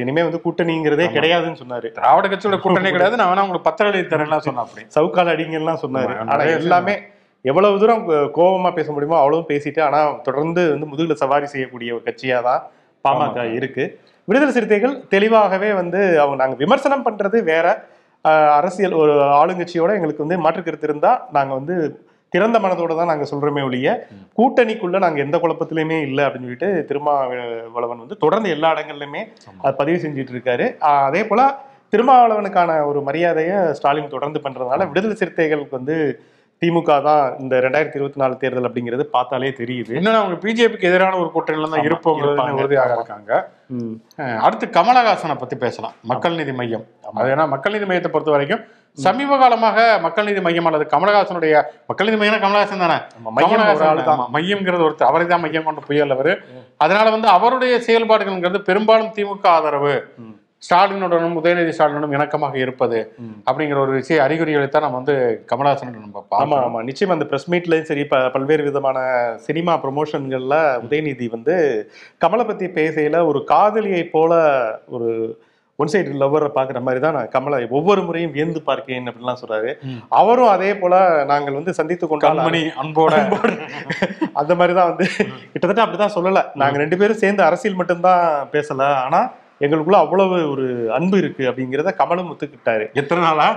[0.00, 1.88] இனிமே வந்து கூட்டணிங்கிறதே கிடையாதுன்னு சொன்னாரு.
[1.94, 4.82] திராவிட கட்சியோட கூட்டணி கிடையாது நான் வேணா உங்களுக்கு பத்திரம் எழுதி தரேன்லாம் சொன்னேன் அப்படி.
[4.96, 6.12] சவுக்கால் அடிங்கலாம் சொன்னாரு.
[6.24, 6.94] ஆனா எல்லாமே
[7.44, 12.04] எவ்வளவு தூரம் கோ- கோவமா பேச முடியுமோ அவ்வளவும் பேசிட்டு ஆனா தொடர்ந்து வந்து முதுகுல சவாரி செய்யக்கூடிய ஒரு
[12.06, 12.62] கட்சியா தான்
[13.04, 13.84] பாமக இருக்கு.
[14.28, 17.66] விடுதலை சிறுத்தைகள் தெளிவாகவே வந்து அவங்க நாங்க விமர்சனம் பண்றது வேற
[18.56, 21.74] அரசியல் ஒரு ஆளுங்கட்சியோட எங்களுக்கு வந்து மாற்று கருத்து இருந்தா நாங்க வந்து
[22.32, 23.88] திறந்த மனதோட தான் நாங்க சொல்றோமே ஒழிய
[24.38, 29.22] கூட்டணிக்குள்ள நாங்க எந்த குழப்பத்திலயுமே இல்லை அப்படின்னு சொல்லிட்டு திருமாவளவன் வந்து தொடர்ந்து எல்லா இடங்கள்லயுமே
[29.62, 30.66] அது பதிவு செஞ்சுட்டு இருக்காரு
[31.06, 31.42] அதே போல
[31.92, 35.96] திருமாவளவனுக்கான ஒரு மரியாதையை ஸ்டாலின் தொடர்ந்து பண்றதுனால விடுதலை சிறுத்தைகளுக்கு வந்து
[36.62, 39.92] திமுக தான் இந்த ரெண்டாயிரத்தி இருபத்தி நாலு தேர்தல் அப்படிங்கிறது பார்த்தாலே தெரியுது.
[39.98, 42.24] இன்னும் அவங்க பிஜேபிக்கு எதிரான ஒரு கூட்டணியில தான் இருப்பாங்க.
[42.58, 43.30] உறுதியாக இருக்காங்க.
[44.46, 45.94] அடுத்து கமலஹாசனை பத்தி பேசலாம்.
[46.10, 46.84] மக்கள் நீதி மையம்.
[47.16, 48.62] அது ஏன்னா மக்கள் நீதி மையத்தை பொறுத்த வரைக்கும்
[49.06, 51.54] சமீப காலமாக மக்கள் நீதி மையம் அல்லது கமலஹாசனுடைய
[51.90, 52.98] மக்கள் நீதி மையம் கமலஹாசன் தானே.
[53.40, 56.32] கமலஹாசன் மையம்ங்கிறது ஒருத்தர் அவரை தான் மையம் கொண்ட புயல் அவர்.
[56.84, 59.96] அதனால வந்து அவருடைய செயல்பாடுகள்ங்கிறது பெரும்பாலும் திமுக ஆதரவு.
[60.62, 62.98] ஸ்டாலினுடனும் உதயநிதி ஸ்டாலினுடன் இணக்கமாக இருப்பது.
[63.48, 65.14] அப்படிங்கிற ஒரு விஷய அறிகுறிகளை தான் நம்ம வந்து
[65.50, 66.80] கமலஹாசன் நம்ம ஆமா பார்க்கலாம் ஆமா.
[66.88, 68.98] நிச்சயம் அந்த பிரஸ் மீட்லயும் சரி ப பல்வேறு விதமான
[69.46, 71.54] சினிமா ப்ரொமோஷன்கள்ல உதயநிதி வந்து
[72.24, 74.32] கமலை பத்தி பேசையில ஒரு காதலியை போல
[74.96, 75.08] ஒரு
[75.78, 79.70] ஒன் சைடு லவ்வரை பாக்குற மாதிரி தான் நான் கமலை ஒவ்வொரு முறையும் வியந்து பார்க்கிறேன் அப்படின்லாம் சொல்றாரு.
[80.18, 80.94] அவரும் அதே போல
[81.30, 83.14] நாங்கள் வந்து சந்தித்து கொண்டால் கண்மணி அன்போட.
[84.40, 85.06] அந்த மாதிரி தான் வந்து
[85.52, 86.42] கிட்டத்தட்ட அப்படிதான் சொல்லல.
[86.62, 88.24] நாங்க ரெண்டு பேரும் சேர்ந்து அரசியல் மட்டும்தான்
[88.54, 88.82] பேசல.
[89.06, 89.20] ஆனா
[89.60, 92.86] எங்களுக்குள்ள அவ்வளவு ஒரு அன்பு இருக்கு அப்படிங்கிறத கமலும் ஒத்துக்கிட்டாரு.
[92.92, 93.50] எத்தனை நாளா?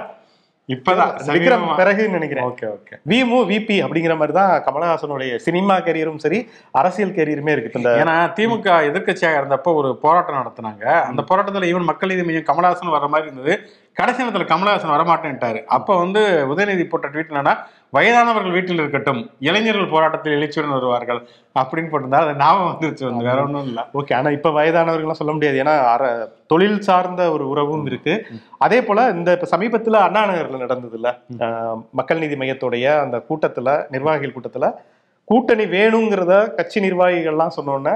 [0.74, 2.46] இப்பதான் விக்ரம் பிறகுன்னு நினைக்கிறேன்.
[2.50, 2.94] Okay okay.
[3.12, 6.40] விமு விபி அப்படிங்கிற மாதிரி தான் கமலஹாசனுடைய சினிமா கெரியரும் சரி
[6.72, 7.80] அரசியல் கெரியருமே இருக்கு.
[7.80, 10.86] இந்த ஏன்னா திமுக எதிர்க்கட்சியாக இருந்தப்போ ஒரு போராட்டம் நடத்தினாங்க.
[11.10, 13.56] அந்த போராட்டத்துல ஈவன் மக்கள் நீதி மையம் கமலஹாசன் வர மாதிரி இருந்தது.
[13.98, 15.60] கடைசி நேரத்துல கமலஹாசன் வரமாட்டேன்ட்டாரு.
[15.76, 16.22] அப்ப வந்து
[16.52, 17.54] உதயநிதி போட்ட ட்வீட் என்னன்னா
[17.96, 21.20] வயதானவர்கள் வீட்டில் இருக்கட்டும் இளைஞர்கள் போராட்டத்தில் எழுச்சியுடன் வருவார்கள்
[21.56, 23.82] அப்படின்னு போட்டிருந்தா அது ஞாபகம் வந்துருச்சு வந்து வேற ஒண்ணும் இல்ல.
[24.00, 25.58] ஓகே ஆனா இப்ப வயதானவர்கள்லாம் சொல்ல முடியாது.
[25.64, 26.04] ஏன்னா அர
[26.54, 28.16] தொழில் சார்ந்த ஒரு உறவும் இருக்கு.
[28.66, 31.12] அதே போல இந்த இப்ப சமீபத்துல அண்ணா நகர்ல நடந்தது இல்ல
[32.00, 34.70] மக்கள் நீதி மையத்துடைய அந்த கூட்டத்துல நிர்வாகிகள் கூட்டத்துல
[35.28, 37.96] கூட்டணி வேணுங்கிறத கட்சி நிர்வாகிகள்லாம் சொன்னோன்னே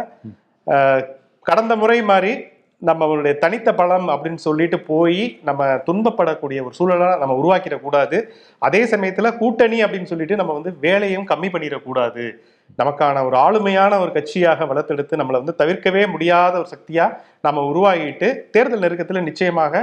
[1.45, 2.31] கடந்த முறை மாதிரி
[2.81, 8.17] நம்மளுடைய தனித்த பலம் அப்படின்னு சொல்லிட்டு போய் நம்ம துன்பப்படக்கூடிய ஒரு சூழலை நம்ம உருவாக்கிடக்கூடாது.
[8.61, 12.25] அதே சமயத்துல கூட்டணி அப்படின்னு சொல்லிட்டு நம்ம வந்து வேலையும் கம்மி பண்ணிடக்கூடாது.
[12.79, 17.05] நமக்கான ஒரு ஆளுமையான ஒரு கட்சியாக வளர்த்தெடுத்து நம்மளை வந்து தவிர்க்கவே முடியாத ஒரு சக்தியா
[17.41, 19.73] நம்ம உருவாகிட்டு தேர்தல் நெருக்கத்துல நிச்சயமாக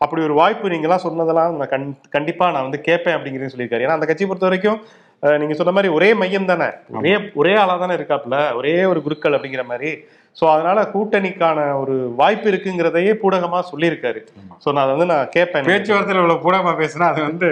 [0.00, 3.84] அப்படி ஒரு வாய்ப்பு நீங்களாம் சொன்னதெல்லாம் நான் கண் கண்டிப்பா நான் வந்து கேட்பேன் அப்படிங்கிறது சொல்லியிருக்காரு.
[3.86, 4.78] ஏன்னா அந்த கட்சியை பொறுத்த வரைக்கும்
[5.22, 6.68] அஹ், நீங்க சொன்ன மாதிரி ஒரே மையம் தானே
[6.98, 8.36] ஒரே ஒரே ஆளா தானே இருக்காப்புல.
[8.58, 9.90] ஒரே ஒரு குருக்கள் அப்படிங்கிற மாதிரி
[10.36, 14.20] சோ அதனால கூட்டணிக்கான ஒரு வாய்ப்பு இருக்குங்கிறதையே பூடகமா சொல்லியிருக்காரு.
[14.64, 15.64] சோ நான் அதை வந்து நான் கேட்பேன்.
[15.64, 17.48] பேச்சுவார்த்தையில இவ்வளவு பூடமா பேசினா அது வந்து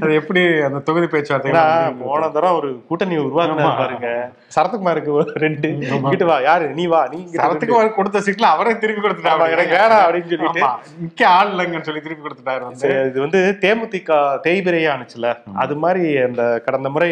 [0.00, 1.52] அது எப்படி அந்த தொகுதி பேச்சுவார்த்தை
[2.00, 3.66] போன தடவை ஒரு கூட்டணி உருவாக்குனா.
[3.78, 4.10] பாருங்க.
[4.56, 5.68] சரத்குமாருக்கு ஒரு ரெண்டு.
[5.92, 6.68] இங்கிட்டு வா யாரு?
[6.70, 7.20] நீ வா நீ.
[7.40, 10.62] அவர் கொடுத்த சீட்ல அவரே திருப்பி ஆமா, கொடுத்துட்டாரு எனக்கு வேணாம் அப்படின்னு சொல்லிட்டு.
[10.62, 12.70] ஆமா, நிக்க ஆள் இல்லைங்கன்னு சொல்லி திருப்பி கொடுத்துட்டாரு
[13.08, 14.12] இது- வந்து தேமுதிக
[14.44, 17.10] தேய்பிரையா ஆனுச்சுல அது மாதிரி அந்த கடந்த முறை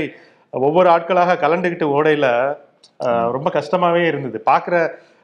[0.53, 2.27] ஒவ்வொரு ஆட்களாக கலண்டுகிட்டு ஓடையில
[3.37, 4.39] ரொம்ப கஷ்டமாவே இருந்தது.
[4.51, 4.75] பாக்குற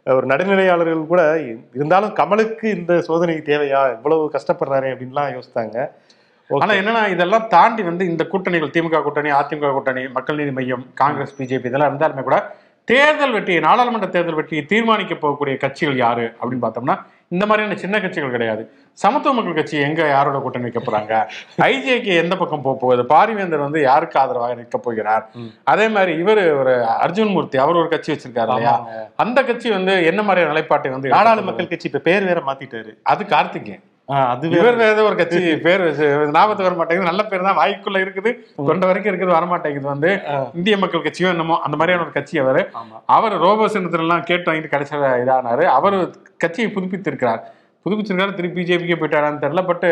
[0.07, 1.23] ஒரு நடுநிலையாளர்கள் கூட
[1.79, 3.83] இருந்தாலும் கமலுக்கு இந்த சோதனை தேவையா?
[3.97, 5.77] இவ்வளவு கஷ்டப்படுறாரு அப்படின்லாம் யோசித்தாங்க.
[6.51, 11.37] ஆனா என்னன்னா இதெல்லாம் தாண்டி வந்து இந்த கூட்டணிகள் திமுக கூட்டணி அதிமுக கூட்டணி மக்கள் நீதி மையம் காங்கிரஸ்
[11.39, 12.39] பிஜேபி இதெல்லாம் இருந்தாலுமே கூட
[12.85, 16.97] தேர்தல் வெற்றியை நாடாளுமன்ற தேர்தல் வெற்றியை தீர்மானிக்க போகக்கூடிய கட்சிகள் யாரு அப்படின்னு பார்த்தோம்னா
[17.29, 18.63] இந்த மாதிரியான சின்ன கட்சிகள் கிடையாது.
[18.93, 21.13] சமத்துவ மக்கள் கட்சி எங்க யாரோட கூட்டணி வைக்க போறாங்க?
[21.61, 23.03] ஐஜேக்கு எந்த பக்கம் போக போகுது?
[23.03, 25.25] பாரிவேந்தர் வந்து யாருக்கு ஆதரவாக நிற்க போகிறார்?
[25.65, 28.75] அதே மாதிரி இவர் ஒரு அர்ஜுன் மூர்த்தி அவர் ஒரு கட்சி வச்சிருக்காரு இல்லையா.
[29.17, 32.93] அந்த கட்சி வந்து என்ன மாதிரியான நிலைப்பாட்டை வந்து நாடாளு மக்கள் கட்சி இப்ப பேர் வேற மாத்திட்டாரு.
[33.03, 33.85] அது கார்த்திகேயன்.
[34.09, 35.83] அது இவர் ஒரு கட்சி பேர்
[36.37, 37.09] ஞாபகத்துக்கு வர மாட்டேங்குது.
[37.11, 37.59] நல்ல பேர் தான்.
[37.61, 38.31] வாய்க்குள்ள இருக்குது.
[38.69, 40.11] தொண்டை வரைக்கும் இருக்குது வர மாட்டேங்குது வந்து
[40.59, 42.61] இந்திய மக்கள் கட்சியோ என்னமோ அந்த மாதிரியான ஒரு கட்சி அவர்.
[43.17, 45.67] அவர் ரோபோ சின்னத்துல எல்லாம் கேட்டு வாங்கிட்டு கடைசியில் இதானாரு.
[45.79, 45.97] அவர்
[46.45, 47.43] கட்சியை புதுப்பித்திருக்கிறார்.
[47.87, 49.65] புதுப்பிச்சிருக்காரு திருப்பி பிஜேபிக்கே போயிட்டாரான்னு தெரியல.
[49.71, 49.87] பட்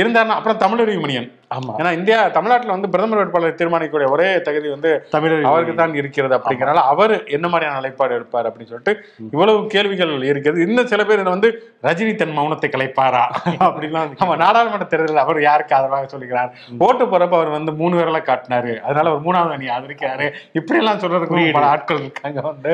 [0.00, 1.28] இருந்தாருன்னா அப்புறம் தமிழறிவு மணியன்.
[1.50, 1.72] ஆமா.
[1.78, 6.82] ஏன்னா இந்தியா தமிழ்நாட்டுல வந்து பிரதமர் வேட்பாளர் தீர்மானிக்கக்கூடிய ஒரே தகுதி வந்து தமிழர் அவருக்கு தான் இருக்கிறது அப்படிங்கறனால
[6.92, 8.92] அவர் என்ன மாதிரியான நிலைப்பாடு எடுப்பார் அப்படின்னு சொல்லிட்டு
[9.32, 11.50] இவ்வளவு கேள்விகள் இருக்குது இன்னும் சில பேர் வந்து
[11.84, 13.22] ரஜினி தன் மௌனத்தை கலைப்பாரா?
[13.68, 16.50] அப்படிலாம் ஆமா நாடாளுமன்ற தேர்தலில் அவர் யாருக்கு ஆதரவாக சொல்லுகிறார்
[16.84, 18.72] ஓட்டு போறப்ப அவர் வந்து மூணு பேரெல்லாம் காட்டினாரு.
[18.86, 20.26] அதனால அவர் மூணாவது அணி ஆதரிக்கிறாரு.
[20.58, 22.72] இப்படி எல்லாம் சொல்றதுக்கு பல ஆட்கள் இருக்காங்க வந்து.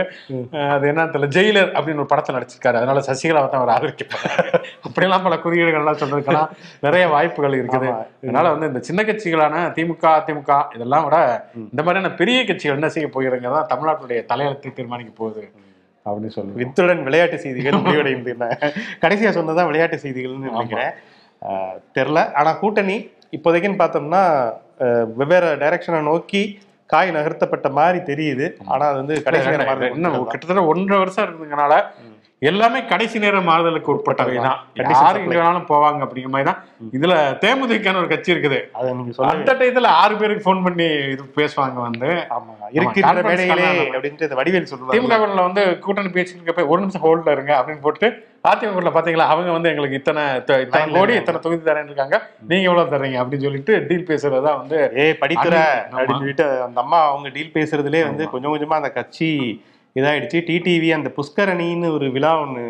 [0.75, 2.79] அது என்ன தெரியல ஜெயிலர் அப்படின்னு ஒரு படத்துல நடிச்சிருக்காரு.
[2.81, 4.51] அதனால சசிகலாவை தான் அவர் ஆதரிக்கப்படுறாரு
[4.87, 6.51] அப்படியெல்லாம் பல குறியீடுகள் எல்லாம் சொல்றதுக்கெல்லாம்
[6.87, 7.91] நிறைய வாய்ப்புகள் இருக்குது.
[8.25, 11.19] அதனால வந்து இந்த சின்ன கட்சிகளான திமுக அதிமுக இதெல்லாம் விட
[11.63, 15.45] இந்த மாதிரியான பெரிய கட்சிகள் என்ன செய்ய போகிறதுங்கிறதா தமிழ்நாட்டுடைய தலையெழுத்தை தீர்மானிக்க போகுது.
[16.07, 18.33] அப்படின்னு சொல்லி வித்துடன் விளையாட்டு செய்திகள் முடிவடைந்து
[19.05, 20.93] கடைசியா சொன்னதான் விளையாட்டு செய்திகள்னு நினைக்கிறேன்.
[21.43, 22.97] ஆஹ் தெரில ஆனா கூட்டணி
[23.37, 24.23] இப்போதைக்குன்னு பார்த்தோம்னா
[25.21, 26.43] வெவ்வேறு டைரக்ஷனை நோக்கி
[26.91, 28.47] காய் நகர்த்தப்பட்ட மாதிரி தெரியுது.
[28.73, 31.75] ஆனா அது வந்து கடைசி கிட்டத்தட்ட ஒன்றரை வருஷம் இருக்குங்கனால
[32.51, 35.19] எல்லாமே கடைசி நேர மாறுதலுக்கு உட்பட்டவை தான் யாரு.
[35.25, 36.61] இங்க வேணாலும் போவாங்க அப்படிங்கிற மாதிரி தான்
[36.97, 38.59] இதுல தேமுதிகன்னு ஒரு கட்சி இருக்குது.
[39.33, 42.11] அந்த டயத்துல ஆறு பேருக்கு ஃபோன் பண்ணி இது பேசுவாங்க வந்து.
[42.37, 43.81] ஆமா இருக்கின்ற தான்.
[43.97, 44.95] அப்படின்ட்டு வடிவேல் சொல்லுவாங்க.
[44.97, 48.09] திமுக வந்து கூட்டணி பேசிட்டு இருக்கப்ப ஒரு நிமிஷம் ஹோல்ட்ல இருங்க அப்படின்னு போட்டு
[48.51, 50.23] அதிமுக பாத்தீங்களா அவங்க வந்து எங்களுக்கு இத்தனை
[50.65, 51.13] இத்தனை கோடி.
[51.21, 52.17] இத்தனை தொகுதி தரேன் இருக்காங்க.
[52.51, 55.55] நீங்க எவ்வளவு தர்றீங்க அப்படின்னு சொல்லிட்டு டீல் பேசுறதா வந்து ஏய் படிக்கிற.
[55.95, 59.31] அப்படின்னு சொல்லிட்டு அந்த அம்மா அவங்க டீல் பேசுறதுலே வந்து கொஞ்சம் கொஞ்சமா அந்த கட்சி
[59.99, 60.39] இதாயிடுச்சு.
[60.49, 62.65] டிடிவி அந்த புஷ்கரணின்னு ஒரு விழா ஒண்ணு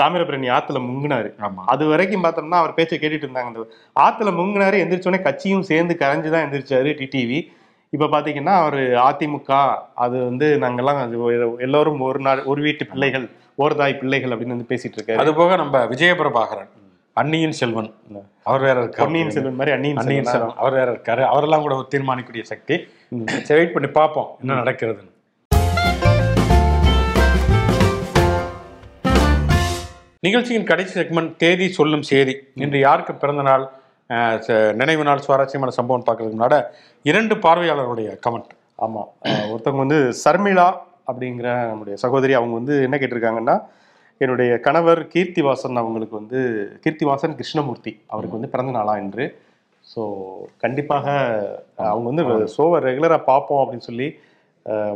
[0.00, 1.28] தாமிரபரணி ஆத்துல முங்குனாரு.
[1.72, 3.50] அது வரைக்கும் பார்த்தோம்னா அவர் பேச்சை கேட்டுட்டு இருந்தாங்க.
[3.50, 3.60] அந்த
[4.06, 7.38] ஆத்துல முங்குனாரு எந்திரிச்சோடனே கட்சியும் சேர்ந்து கரைஞ்சு தான் எந்திரிச்சாரு டிடிவி
[7.92, 9.52] இப்ப பாத்தீங்கன்னா அவர் அதிமுக
[10.04, 11.00] அது வந்து நாங்கெல்லாம்
[11.66, 13.26] எல்லாரும் ஒரு நாள் ஒரு வீட்டு பிள்ளைகள்
[13.64, 15.20] ஒரு தாய் பிள்ளைகள் அப்படின்னு வந்து பேசிட்டு இருக்காரு.
[15.24, 16.72] அது போக நம்ம விஜயபிரபாகரன்
[17.16, 17.90] அன்னியின் செல்வன்.
[18.48, 19.02] அவர் வேற இருக்காரு.
[19.04, 20.56] பொன்னியின் செல்வன் மாதிரி அன்னியின் அன்னியின் செல்வன்?
[20.62, 21.24] அவர் வேற இருக்காரு.
[21.32, 22.76] அவரெல்லாம் கூட தீர்மானிக்கக்கூடிய சக்தி.
[23.56, 25.13] வெயிட் பண்ணி பார்ப்போம் என்ன நடக்கிறதுன்னு.
[30.24, 32.34] நிகழ்ச்சியின் கடைசி செக்மெண்ட் தேதி சொல்லும் செய்தி.
[32.54, 33.64] இன்று யாருக்கு பிறந்த நாள்?
[34.72, 36.58] நினைவு நாள் சுவாரஸ்யமான சம்பவம் பார்க்கறதுக்கு முன்னாடி
[37.04, 40.66] இரண்டு பார்வையாளர்களுடைய கமெண்ட் ஆமா அஹ் ஒருத்தவங்க வந்து சர்மிளா
[41.08, 43.56] அப்படிங்கிற நம்முடைய சகோதரி அவங்க வந்து என்ன கேட்டிருக்காங்கன்னா
[44.20, 46.40] என்னுடைய கணவர் கீர்த்திவாசன் அவங்களுக்கு வந்து
[46.84, 49.24] கீர்த்திவாசன் கிருஷ்ணமூர்த்தி அவருக்கு வந்து பிறந்த நாளா என்று
[49.86, 50.02] ஸோ
[50.56, 51.06] கண்டிப்பாக
[51.86, 52.24] அவங்க வந்து
[52.56, 54.08] ஷோவை ரெகுலராக பார்ப்போம் அப்படின்னு சொல்லி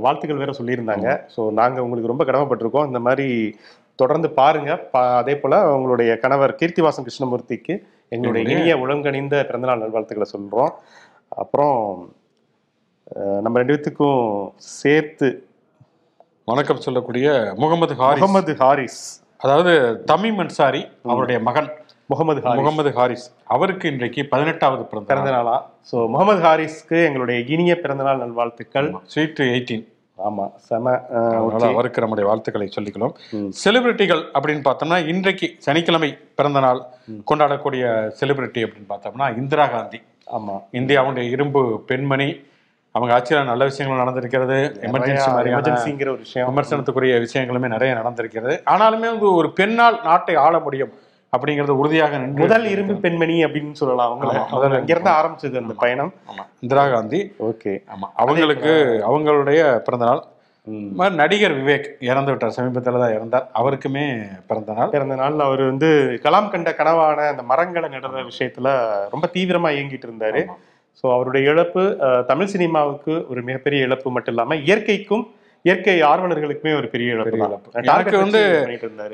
[0.01, 1.09] வாழ்த்துக்கள் வேற சொல்லியிருந்தாங்க.
[1.35, 2.87] ஸோ நாங்கள் உங்களுக்கு ரொம்ப கடமைப்பட்டிருக்கோம்.
[2.87, 3.27] இந்த மாதிரி
[4.03, 4.71] தொடர்ந்து பாருங்க.
[5.21, 7.75] அதே போல உங்களுடைய கணவர் கீர்த்திவாசன் கிருஷ்ணமூர்த்திக்கு
[8.15, 10.73] எங்களுடைய இனிய உளங்கணிந்த பிறந்தநாள் நல்வாழ்த்துக்களை சொல்றோம்.
[11.43, 11.77] அப்புறம்
[13.45, 14.23] நம்ம ரெண்டு பேத்துக்கும்
[14.79, 15.29] சேர்த்து
[16.53, 17.29] வணக்கம் சொல்லக்கூடிய
[17.63, 18.23] முகமது ஹாரிஸ்.
[18.23, 19.03] முகமது ஹாரிஸ்.
[19.45, 19.73] அதாவது
[20.11, 20.83] தமிம் அன்சாரி
[21.13, 21.69] அவருடைய மகன்.
[22.13, 23.27] முகமது முகமது ஹாரிஸ்.
[23.55, 25.57] அவருக்கு இன்றைக்கு பதினெட்டாவது பிறந்த நாளா
[25.91, 28.89] ஸோ முகமது ஹாரிஸ்க்கு எங்களுடைய இனிய பிறந்தநாள் நல்வாழ்த்துக்கள்.
[29.13, 29.85] ஸ்வீட் எயிட்டீன்
[30.25, 30.91] ஆமா செம.
[31.69, 33.13] அவருக்கு நம்முடைய வாழ்த்துக்களை சொல்லிக்கலாம்.
[33.65, 36.81] செலிபிரிட்டிகள் அப்படின்னு பார்த்தோம்னா இன்றைக்கு சனிக்கிழமை பிறந்த நாள்
[37.31, 40.03] கொண்டாடக்கூடிய செலிபிரிட்டி அப்படின்னு பார்த்தோம்னா இந்திரா காந்தி.
[40.33, 40.63] ஆமா.
[40.73, 42.41] இந்தியாவுடைய இரும்பு பெண்மணி.
[42.91, 44.61] அவங்க ஆட்சியில் நல்ல விஷயங்கள் நடந்திருக்கிறது.
[44.81, 46.57] எமர்ஜென்சி மாதிரியான எமர்ஜென்சிங்கிற ஒரு விஷயம்.
[46.57, 48.61] விமர்சனத்துக்குரிய விஷயங்களுமே நிறைய நடந்திருக்கிறது.
[48.71, 50.93] ஆனாலுமே வந்து ஒரு பெண்ணால் நாட்டை ஆள முடியும்.
[51.33, 56.13] அப்படிங்கிறது உறுதியாக நின்று முதல் இரும்பு பெண்மணி அப்படின்னு சொல்லலாம் அவங்க ஆமா, முதல் அங்கிருந்து ஆரம்பிச்சது அந்த பயணம்.
[56.63, 57.21] இந்திரா காந்தி.
[57.49, 57.73] ஓகே.
[57.95, 58.07] ஆமா.
[58.23, 58.73] அவங்களுக்கு
[59.09, 60.23] அவங்களுடைய பிறந்த நாள்
[60.67, 62.55] இந்த மாதிரி நடிகர் விவேக் இறந்து விட்டார்.
[62.57, 63.45] சமீபத்தில் தான் இறந்தார்.
[63.55, 64.03] அவருக்குமே
[64.49, 65.89] பிறந்த நாள் பிறந்த நாள் அவர் வந்து
[66.25, 68.71] கலாம் கண்ட கனவான அந்த மரங்களை நடுற விஷயத்துல
[69.13, 70.43] ரொம்ப தீவிரமா இயங்கிட்டு இருந்தாரு.
[70.99, 75.25] ஸோ அவருடைய இழப்பு அஹ், தமிழ் சினிமாவுக்கு ஒரு மிகப்பெரிய இழப்பு மட்டும் இல்லாம இயற்கைக்கும்
[75.65, 77.15] இயற்கை ஆர்வலர்களுக்குமே ஒரு பெரிய
[77.83, 78.41] எனக்கு வந்து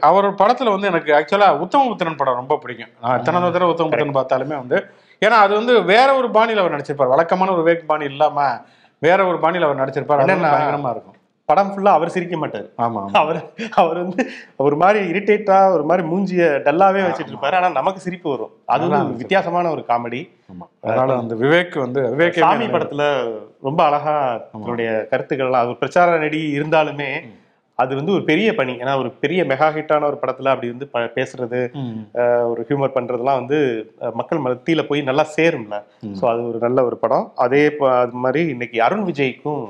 [0.09, 2.93] அவர் படத்துல வந்து எனக்கு ஆக்சுவலா உத்தமபுத்திரன் படம் ரொம்ப பிடிக்கும்.
[3.03, 4.79] நான் எத்தனை தடவை உத்தமபுத்திரன் பார்த்தாலுமே வந்து
[5.23, 7.13] ஏன்னா அது வந்து வேற ஒரு பாணியில அவர் நடிச்சிருப்பார்.
[7.15, 8.47] வழக்கமான ஒரு விவேக் பாணி இல்லாம
[9.03, 10.23] வேற ஒரு பாணியில அவர் நடிச்சிருப்பார்.
[10.27, 11.14] பயங்கரமா இருக்கும்.
[11.49, 12.67] படம் ஃபுல்லா அவர் சிரிக்க மாட்டாரு.
[12.79, 13.39] ஆமா அவர்
[13.73, 14.23] அவர் வந்து
[14.57, 18.53] ஒரு மாதிரி இரிட்டேட்டா ஒரு மாதிரி மூஞ்சிய டல்லாவே வச்சிட்டு இருப்பாரு ஆனா நமக்கு சிரிப்பு வரும்.
[18.67, 18.87] அது
[19.19, 20.21] வித்தியாசமான ஒரு காமெடி
[20.85, 23.05] அதனால அந்த விவேக் வந்து விவேக் சாமி படத்துல
[23.63, 24.17] ரொம்ப அழகா
[24.55, 27.11] தன்னுடைய கருத்துக்கள்லாம் அது ஒரு பிரச்சார நடி இருந்தாலுமே
[27.79, 28.73] அது வந்து ஒரு பெரிய பணி.
[28.83, 31.61] ஏன்னா ஒரு பெரிய மெகா ஹிட்டான ஒரு படத்துல அப்படி வந்து பேசுறது
[32.51, 33.59] ஒரு ஹியூமர் பண்றதுலாம் வந்து
[34.21, 35.79] மக்கள் மத்தியில போய் நல்லா சேரும்ல.
[36.21, 37.27] சோ அது ஒரு நல்ல ஒரு படம்.
[37.45, 37.63] அதே
[38.03, 39.65] அது மாதிரி இன்னைக்கு அருண் விஜய்க்கும்.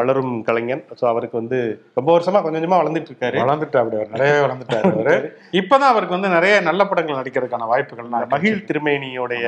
[0.00, 0.84] வளரும் கலைஞன்.
[1.00, 1.60] சோ அவருக்கு வந்து
[1.94, 3.40] ரொம்ப வருஷமா கொஞ்சம் கொஞ்சமா வளர்ந்துட்டு இருக்காரு.
[3.44, 5.16] வளர்ந்துட்டு அப்படி நிறையவே வளர்ந்துட்டாரு அவரு.
[5.62, 9.46] இப்பதான் அவருக்கு வந்து நிறைய நல்ல படங்கள் நடிக்கிறதுக்கான வாய்ப்புகள்லாம் மகிழ் திருமேனியோடைய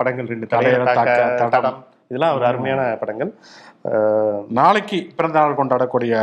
[0.00, 1.20] படங்கள் ரெண்டு தாக்க
[1.56, 1.80] தடம்.
[2.08, 3.32] இதெல்லாம் ஒரு அருமையான படங்கள்.
[4.58, 6.14] நாளைக்கு பிறந்த நாள் கொண்டாடக்கூடிய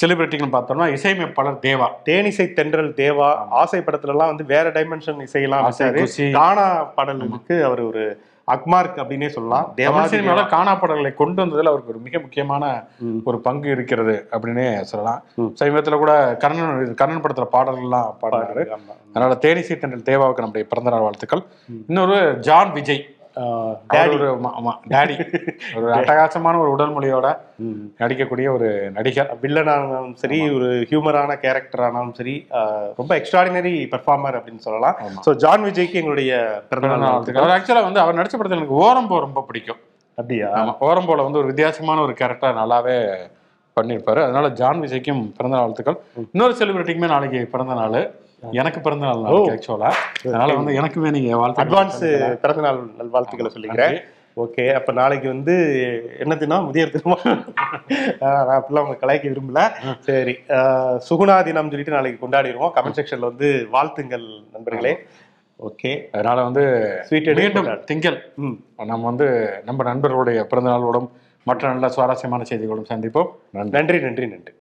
[0.00, 1.86] செலிபிரிட்டிகள் பார்த்தோம்னா இசையமைப்பாளர் தேவா.
[2.08, 3.28] தேனிசை தென்றல் தேவா.
[3.60, 6.32] ஆசை படத்துல எல்லாம் வந்து வேற டைமென்ஷன் இசையெல்லாம்.
[6.38, 8.04] கானா பாடலுக்கு அவர் ஒரு
[8.54, 9.66] அக்மார்க் அப்படின்னே சொல்லலாம்.
[9.76, 12.64] தேவா தமிழ் சினிமால காணாப்பாடல்களை கொண்டு வந்ததுல அவருக்கு ஒரு மிக முக்கியமான.
[13.24, 15.20] ஒரு பங்கு இருக்கிறது அப்படின்னே சொல்லலாம்.
[15.60, 18.96] சமீபத்துல கூட கர்ணன் கர்ணன் படத்துல பாடல்கள்லாம் பாடினாரு ஆமா.
[19.12, 21.44] அதனால தேனிசை தென்றல் தேவாவுக்கு நம்முடைய பிறந்தநாள் வாழ்த்துக்கள்.
[21.88, 23.04] இன்னொரு ஜான் விஜய்.
[23.92, 24.14] டாடி
[25.76, 27.26] ஒரு அட்டகாசமான ஒரு உடல் மொழியோட.
[28.00, 32.34] நடிக்கக்கூடிய ஒரு நடிகர் வில்லனானாலும் சரி ஒரு ஹியூமரான கேரக்டர் ஆனாலும் சரி
[33.00, 34.96] ரொம்ப எக்ஸ்ட்ராடினரி பெர்ஃபார்மர் அப்படின்னு சொல்லலாம்.
[35.26, 36.32] சோ ஜான் விஜய்க்கு எங்களுடைய
[36.70, 37.42] பிறந்தநாள் வாழ்த்துக்கள்.
[37.44, 39.80] அவர் ஆக்சுவலா வந்து அவர் நடிச்ச படத்துல எனக்கு ஓரம்போ ரொம்ப பிடிக்கும்.
[40.18, 40.48] அப்படியா?
[40.60, 42.96] ஆமா ஓரம்போல வந்து ஒரு வித்தியாசமான ஒரு கேரக்டர் நல்லாவே
[43.76, 44.20] பண்ணியிருப்பாரு.
[44.26, 45.98] அதனால ஜான் விஜய்க்கும் பிறந்த நாள் வாழ்த்துக்கள்
[46.32, 47.98] இன்னொரு செலிபிரிட்டிக்குமே நாளைக்கு பிறந்த நாள்
[48.42, 49.90] எனக்கு பிறந்த நாள் நாளைக்கு ஆக்சுவலா
[50.24, 52.00] அதனால வந்து எனக்குமே நீங்க வாழ்த்து அட்வான்ஸ்
[52.42, 53.96] பிறந்தநாள் நல்வாழ்த்துக்களை சொல்லிக்கிறேன்.
[54.36, 55.54] ஓகே அப்ப நாளைக்கு வந்து
[56.18, 56.66] என்ன தினம்?
[56.66, 56.92] முதியோர்
[58.20, 59.62] ஆஹ், நான் அப்படிலாம் உங்க கலாய்க்க விரும்பல.
[60.00, 60.34] சரி
[61.06, 62.72] சுகுணா தினம் சொல்லிட்டு நாளைக்கு கொண்டாடிடுவோம்.
[62.76, 64.92] கமெண்ட் செக்ஷன்ல வந்து வாழ்த்துங்கள் நண்பர்களே.
[65.60, 66.64] ஓகே அதனால வந்து
[67.38, 67.68] மீண்டும்.
[67.84, 68.18] திங்கள்.
[68.42, 68.56] ம்.
[68.84, 69.26] நம்ம வந்து
[69.64, 71.08] நம்ம நண்பர்களுடைய பிறந்த நாளோடும்
[71.46, 73.30] மற்ற நல்ல சுவாரஸ்யமான செய்திகளோடும் சந்திப்போம்.
[73.72, 74.52] நன்றி நன்றி நன்றி.